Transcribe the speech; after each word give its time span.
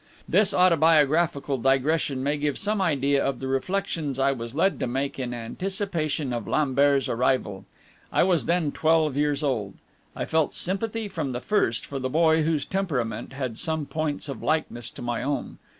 This 0.27 0.51
autobiographical 0.51 1.59
digression 1.59 2.23
may 2.23 2.35
give 2.35 2.57
some 2.57 2.81
idea 2.81 3.23
of 3.23 3.39
the 3.39 3.47
reflections 3.47 4.17
I 4.17 4.31
was 4.31 4.55
led 4.55 4.79
to 4.79 4.87
make 4.87 5.19
in 5.19 5.31
anticipation 5.31 6.33
of 6.33 6.47
Lambert's 6.47 7.07
arrival. 7.07 7.65
I 8.11 8.23
was 8.23 8.47
then 8.47 8.71
twelve 8.71 9.15
years 9.15 9.43
old. 9.43 9.75
I 10.15 10.25
felt 10.25 10.55
sympathy 10.55 11.07
from 11.07 11.33
the 11.33 11.39
first 11.39 11.85
for 11.85 11.99
the 11.99 12.09
boy 12.09 12.41
whose 12.41 12.65
temperament 12.65 13.33
had 13.33 13.59
some 13.59 13.85
points 13.85 14.27
of 14.27 14.41
likeness 14.41 14.89
to 14.89 15.03
my 15.03 15.21
own. 15.21 15.59